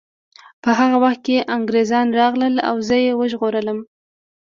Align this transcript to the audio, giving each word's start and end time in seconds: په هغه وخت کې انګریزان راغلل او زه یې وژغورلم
په 0.63 0.69
هغه 0.79 0.97
وخت 1.03 1.19
کې 1.25 1.47
انګریزان 1.55 2.07
راغلل 2.19 2.55
او 2.69 2.75
زه 2.87 2.95
یې 3.05 3.11
وژغورلم 3.19 3.79